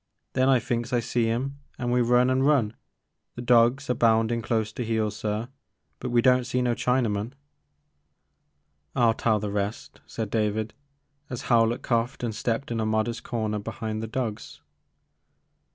[0.33, 2.75] Then I thinks I see *im an' we run an* run,
[3.35, 5.47] the dawgs a boundin' close to heel sir,
[5.99, 7.33] but we don't see no Chinaman."
[8.95, 10.73] I '11 tell the rest, said David,
[11.29, 14.61] as Howlett coughed and stepped in a modest comer behind the dogs.